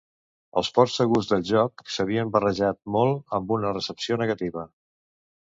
Els 0.59 0.69
ports 0.77 0.95
segurs 1.01 1.29
del 1.33 1.45
joc 1.49 1.83
s'havien 1.97 2.31
barrejat 2.37 2.79
molt 2.97 3.37
amb 3.41 3.55
una 3.59 3.75
recepció 3.77 4.19
negativa. 4.25 4.67